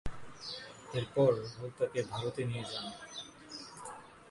[0.93, 2.85] এরপর রাহুল তাকে ভারতে নিয়ে যান।